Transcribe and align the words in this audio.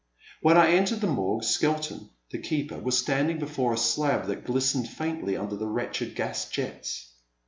When 0.41 0.57
I 0.57 0.71
entered 0.71 0.99
the 0.99 1.05
Morgue, 1.05 1.43
Skelton, 1.43 2.09
the 2.31 2.39
keeper, 2.39 2.79
was 2.79 2.97
standing 2.97 3.37
before 3.37 3.71
a 3.71 3.77
slab 3.77 4.25
that 4.29 4.45
glistened 4.45 4.89
faintly 4.89 5.37
under 5.37 5.55
the 5.55 5.67
wretched 5.67 6.15
gas 6.15 6.49
jets. 6.49 7.13